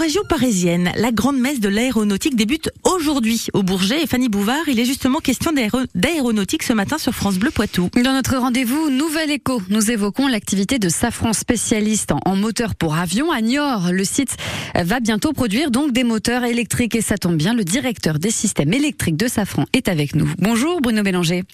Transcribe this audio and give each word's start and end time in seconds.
Région 0.00 0.22
parisienne, 0.28 0.90
la 0.96 1.12
grande 1.12 1.38
messe 1.38 1.60
de 1.60 1.68
l'aéronautique 1.68 2.34
débute 2.34 2.68
aujourd'hui 2.82 3.46
au 3.54 3.62
Bourget. 3.62 4.02
Et 4.02 4.06
Fanny 4.08 4.28
Bouvard, 4.28 4.68
il 4.68 4.80
est 4.80 4.84
justement 4.84 5.20
question 5.20 5.52
d'aéronautique 5.94 6.64
ce 6.64 6.72
matin 6.72 6.98
sur 6.98 7.14
France 7.14 7.38
Bleu 7.38 7.52
Poitou. 7.52 7.88
Dans 7.94 8.12
notre 8.12 8.36
rendez-vous 8.36 8.90
Nouvelle 8.90 9.30
Écho, 9.30 9.62
nous 9.70 9.92
évoquons 9.92 10.26
l'activité 10.26 10.80
de 10.80 10.88
Safran 10.88 11.32
spécialiste 11.32 12.12
en 12.26 12.34
moteur 12.34 12.74
pour 12.74 12.96
avion 12.96 13.30
à 13.30 13.40
Niort. 13.40 13.92
Le 13.92 14.04
site 14.04 14.36
va 14.74 14.98
bientôt 14.98 15.32
produire 15.32 15.70
donc 15.70 15.92
des 15.92 16.04
moteurs 16.04 16.42
électriques 16.44 16.96
et 16.96 17.00
ça 17.00 17.16
tombe 17.16 17.36
bien, 17.36 17.54
le 17.54 17.64
directeur 17.64 18.18
des 18.18 18.32
systèmes 18.32 18.72
électriques 18.72 19.16
de 19.16 19.28
Safran 19.28 19.64
est 19.72 19.88
avec 19.88 20.16
nous. 20.16 20.28
Bonjour 20.38 20.80
Bruno 20.80 21.02
Bélanger. 21.02 21.44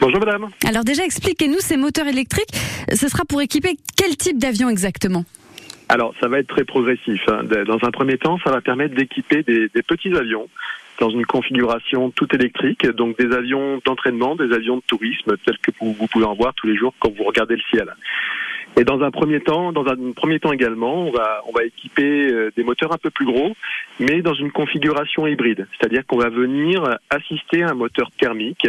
Bonjour 0.00 0.18
madame. 0.18 0.48
Alors 0.66 0.82
déjà 0.82 1.04
expliquez-nous 1.04 1.60
ces 1.60 1.76
moteurs 1.76 2.08
électriques, 2.08 2.52
ce 2.92 3.08
sera 3.08 3.24
pour 3.24 3.40
équiper 3.40 3.78
quel 3.96 4.16
type 4.16 4.38
d'avion 4.38 4.68
exactement? 4.68 5.24
Alors, 5.90 6.14
ça 6.20 6.28
va 6.28 6.38
être 6.38 6.46
très 6.46 6.62
progressif. 6.62 7.20
Hein. 7.28 7.42
Dans 7.66 7.78
un 7.82 7.90
premier 7.90 8.16
temps, 8.16 8.38
ça 8.44 8.52
va 8.52 8.60
permettre 8.60 8.94
d'équiper 8.94 9.42
des, 9.42 9.68
petits 9.82 10.14
avions 10.14 10.48
dans 11.00 11.10
une 11.10 11.26
configuration 11.26 12.10
tout 12.10 12.32
électrique, 12.32 12.86
donc 12.90 13.18
des 13.18 13.34
avions 13.34 13.80
d'entraînement, 13.84 14.36
des 14.36 14.52
avions 14.52 14.76
de 14.76 14.82
tourisme, 14.86 15.36
tels 15.44 15.58
que 15.58 15.72
vous, 15.80 16.06
pouvez 16.06 16.26
en 16.26 16.34
voir 16.34 16.54
tous 16.54 16.68
les 16.68 16.76
jours 16.76 16.94
quand 17.00 17.12
vous 17.12 17.24
regardez 17.24 17.56
le 17.56 17.62
ciel. 17.72 17.92
Et 18.76 18.84
dans 18.84 19.02
un 19.02 19.10
premier 19.10 19.40
temps, 19.40 19.72
dans 19.72 19.84
un 19.88 20.12
premier 20.14 20.38
temps 20.38 20.52
également, 20.52 21.08
on 21.08 21.10
va, 21.10 21.42
on 21.48 21.52
va 21.52 21.64
équiper 21.64 22.30
euh, 22.30 22.52
des 22.56 22.62
moteurs 22.62 22.92
un 22.92 22.98
peu 22.98 23.10
plus 23.10 23.26
gros, 23.26 23.56
mais 23.98 24.22
dans 24.22 24.34
une 24.34 24.52
configuration 24.52 25.26
hybride. 25.26 25.66
C'est-à-dire 25.76 26.06
qu'on 26.06 26.18
va 26.18 26.28
venir 26.28 26.84
assister 27.10 27.64
à 27.64 27.70
un 27.70 27.74
moteur 27.74 28.12
thermique 28.16 28.68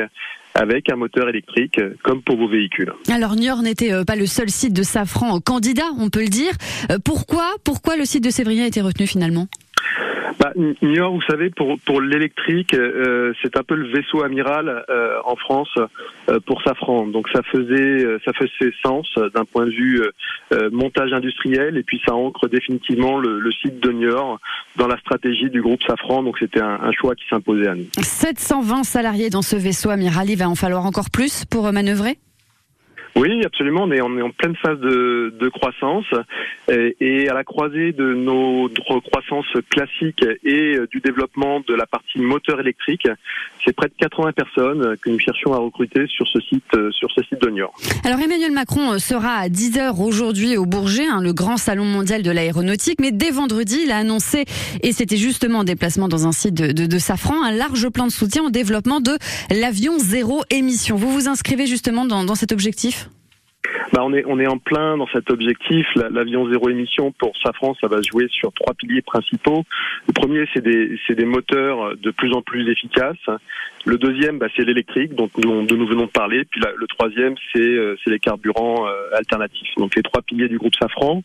avec 0.54 0.92
un 0.92 0.96
moteur 0.96 1.30
électrique 1.30 1.80
comme 2.04 2.22
pour 2.22 2.38
vos 2.38 2.48
véhicules. 2.48 2.92
Alors 3.10 3.36
Niort 3.36 3.62
n'était 3.62 3.94
euh, 3.94 4.04
pas 4.04 4.16
le 4.16 4.26
seul 4.26 4.50
site 4.50 4.74
de 4.74 4.84
Safran 4.84 5.40
candidat, 5.40 5.90
on 6.00 6.10
peut 6.10 6.22
le 6.22 6.30
dire. 6.30 6.54
Euh, 6.92 6.98
pourquoi, 7.04 7.46
pourquoi 7.64 7.96
le 7.96 8.06
site 8.06 8.24
de 8.24 8.30
Sévrien 8.30 8.64
a 8.64 8.68
été 8.68 8.82
retenu 8.82 9.08
finalement? 9.08 9.48
Bah, 10.40 10.54
Niort, 10.82 11.14
vous 11.14 11.22
savez, 11.24 11.50
pour 11.50 11.80
pour 11.86 12.02
l'électrique, 12.02 12.74
euh, 12.74 13.34
c'est 13.42 13.58
un 13.58 13.64
peu 13.64 13.76
le 13.76 13.88
vaisseau 13.88 14.24
amiral 14.24 14.86
euh, 14.90 15.18
en 15.26 15.36
France 15.36 15.74
euh, 16.30 16.40
pour 16.46 16.62
Safran. 16.64 17.08
Donc 17.08 17.28
ça 17.30 17.42
faisait 17.44 18.06
ça 18.26 18.32
faisait 18.34 18.72
sens 18.84 19.08
d'un 19.34 19.46
point 19.46 19.66
de 19.66 19.72
vue 19.72 20.02
montage 20.72 21.14
industriel 21.14 21.78
et 21.78 21.84
puis 21.84 22.02
ça 22.06 22.14
ancre 22.14 22.48
définitivement 22.48 23.20
le, 23.20 23.52
site 23.52 23.80
de 23.80 23.92
Niort 23.92 24.40
dans 24.78 24.88
la 24.88 24.98
stratégie 24.98 25.50
du 25.50 25.62
groupe 25.62 25.84
Safran. 25.84 26.24
Donc 26.24 26.38
c'était 26.40 26.62
un, 26.62 26.80
un, 26.82 26.92
choix 26.92 27.16
qui 27.16 27.26
s'imposait 27.30 27.68
à 27.68 27.76
nous. 27.76 27.88
720 27.98 28.84
salariés 28.84 29.30
dans 29.30 29.42
ce 29.42 29.56
vaisseau 29.56 29.90
amiral, 29.90 30.30
il 30.30 30.38
va 30.38 30.50
en 30.50 30.56
falloir 30.56 30.86
encore 30.86 31.10
plus 31.12 31.46
pour 31.46 31.72
manœuvrer? 31.72 32.18
Oui, 33.16 33.42
absolument. 33.46 33.84
On 33.84 33.92
est, 33.92 34.02
en 34.02 34.30
pleine 34.32 34.56
phase 34.56 34.80
de, 34.80 35.34
de 35.38 35.50
croissance 35.50 36.06
et, 36.70 37.30
à 37.30 37.34
la 37.34 37.44
croisée 37.44 37.92
de 37.92 38.14
notre 38.14 39.00
croissance 39.00 39.46
classique 39.70 40.24
et 40.44 40.76
euh, 40.76 40.88
du 40.92 41.00
développement 41.00 41.60
de 41.60 41.74
la 41.74 41.86
partie 41.86 42.20
moteur 42.20 42.60
électrique, 42.60 43.08
c'est 43.66 43.74
près 43.76 43.88
de 43.88 43.94
80 43.98 44.32
personnes 44.32 44.98
que 44.98 45.10
nous 45.10 45.20
cherchons 45.20 45.54
à 45.54 45.58
recruter 45.58 46.06
sur 46.08 46.28
ce 46.28 46.40
site, 46.40 46.64
euh, 46.76 46.92
sur 46.92 47.10
ce 47.12 47.22
site 47.24 47.42
de. 47.42 47.52
Alors 48.06 48.20
Emmanuel 48.20 48.52
Macron 48.52 48.94
euh, 48.94 48.98
sera 48.98 49.36
à 49.36 49.50
10 49.50 49.78
h 49.78 50.02
aujourd'hui 50.02 50.58
au 50.58 50.66
Bourget, 50.66 51.06
hein, 51.06 51.22
le 51.22 51.34
grand 51.34 51.58
salon 51.58 51.84
mondial 51.84 52.24
de 52.24 52.32
l'aéronautique, 52.32 53.00
mais 53.02 53.12
dès 53.12 53.30
vendredi, 53.30 53.82
il 53.84 53.92
a 53.92 53.98
annoncé, 53.98 54.46
et 54.82 54.94
c'était 54.94 55.18
justement 55.18 55.60
en 55.60 55.64
déplacement 55.66 56.08
dans 56.08 56.28
un 56.28 56.32
site 56.32 56.54
de, 56.54 56.72
de, 56.72 56.86
de 56.86 56.98
Safran, 56.98 57.44
un 57.44 57.52
large 57.52 57.90
plan 57.90 58.08
de 58.08 58.12
soutien 58.12 58.44
au 58.44 58.50
développement 58.50 59.02
de 59.02 59.18
l'avion 59.50 60.00
zéro 60.00 60.44
émission. 60.50 60.96
Vous 60.96 61.12
vous 61.12 61.28
inscrivez 61.28 61.68
justement 61.68 62.06
dans, 62.06 62.24
dans 62.24 62.36
cet 62.36 62.52
objectif? 62.54 63.01
Bah 63.94 64.02
on 64.04 64.14
est 64.14 64.24
on 64.26 64.40
est 64.40 64.48
en 64.48 64.58
plein 64.58 64.98
dans 64.98 65.08
cet 65.08 65.30
objectif. 65.30 65.86
L'avion 65.96 66.50
zéro 66.50 66.70
émission 66.70 67.12
pour 67.12 67.34
Safran, 67.44 67.76
ça 67.80 67.88
va 67.88 68.02
jouer 68.02 68.28
sur 68.30 68.52
trois 68.54 68.74
piliers 68.74 69.02
principaux. 69.02 69.64
Le 70.08 70.14
premier, 70.14 70.46
c'est 70.54 70.64
des 70.64 70.98
des 71.10 71.26
moteurs 71.26 71.98
de 71.98 72.12
plus 72.12 72.34
en 72.34 72.42
plus 72.42 72.70
efficaces. 72.70 73.18
Le 73.86 73.98
deuxième, 73.98 74.38
bah, 74.38 74.48
c'est 74.56 74.64
l'électrique, 74.64 75.16
dont 75.16 75.30
nous, 75.44 75.66
nous 75.66 75.88
venons 75.88 76.06
de 76.06 76.12
parler. 76.12 76.46
Puis 76.46 76.62
le 76.62 76.88
troisième, 76.88 77.36
c'est 77.54 77.60
euh, 77.60 77.96
les 78.06 78.20
carburants 78.20 78.88
euh, 78.88 79.18
alternatifs. 79.18 79.74
Donc 79.78 79.96
les 79.96 80.04
trois 80.04 80.22
piliers 80.22 80.48
du 80.48 80.58
groupe 80.58 80.76
Safran. 80.80 81.24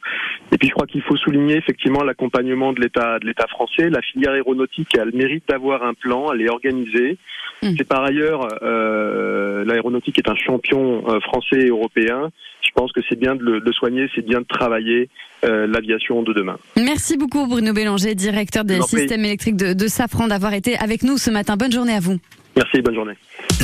Et 0.53 0.59
puis 0.59 0.69
je 0.69 0.73
crois 0.73 0.87
qu'il 0.87 1.03
faut 1.03 1.17
souligner 1.17 1.57
effectivement 1.57 2.03
l'accompagnement 2.03 2.73
de 2.73 2.81
l'État 2.81 3.19
de 3.19 3.27
l'État 3.27 3.47
français. 3.49 3.91
La 3.91 4.03
filière 4.03 4.33
aéronautique 4.33 4.97
a 4.99 5.05
le 5.05 5.13
mérite 5.13 5.45
d'avoir 5.49 5.83
un 5.83 5.95
plan, 5.95 6.33
elle 6.33 6.43
est 6.43 6.49
organisée. 6.49 7.19
Mmh. 7.63 7.69
C'est 7.79 7.89
par 7.89 8.05
ailleurs 8.05 8.49
euh, 8.63 9.46
l'aéronautique 9.67 10.19
est 10.19 10.29
un 10.29 10.37
champion 10.37 11.03
français 11.21 11.61
et 11.61 11.69
européen 11.69 12.31
je 12.67 12.73
pense 12.75 12.91
que 12.93 13.01
c'est 13.09 13.19
bien 13.19 13.35
de 13.35 13.43
le, 13.43 13.73
soigner, 13.73 14.07
c'est 14.15 14.25
bien 14.25 14.41
de 14.41 14.47
travailler 14.47 15.09
euh, 15.45 15.67
l'aviation 15.67 16.23
de 16.23 16.33
demain. 16.33 16.57
Merci 16.77 17.17
beaucoup 17.17 17.47
Bruno 17.47 17.73
Bélanger, 17.73 18.15
directeur 18.15 18.65
des 18.65 18.81
systèmes 18.83 19.25
électriques 19.25 19.57
de, 19.57 19.73
de 19.73 19.89
Safran, 19.89 20.29
d'avoir 20.29 20.53
été 20.53 20.77
avec 20.77 21.03
nous 21.03 21.17
ce 21.19 21.31
matin. 21.31 21.57
Bonne 21.57 21.73
journée 21.73 21.95
à 21.95 22.01
vous. 22.01 22.19
Merci, 22.57 22.83
bonne 22.83 22.95
journée. 22.95 23.15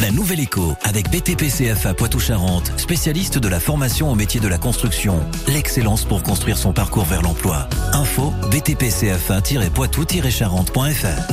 La 0.00 0.10
Nouvelle 0.10 0.40
Écho 0.40 0.72
avec 0.82 1.10
BTP 1.10 1.44
CFA 1.44 1.92
Poitou-Charentes, 1.94 2.72
spécialiste 2.78 3.38
de 3.38 3.48
la 3.48 3.60
formation 3.60 4.10
au 4.10 4.14
métier 4.14 4.40
de 4.40 4.48
la 4.48 4.58
construction. 4.58 5.20
L'excellence 5.48 6.04
pour 6.04 6.22
construire 6.22 6.58
son 6.58 6.72
parcours 6.72 7.04
vers 7.04 7.22
l'emploi. 7.22 7.68
Info 7.92 8.32
btpcfa-poitou-charentes.fr 8.50 11.32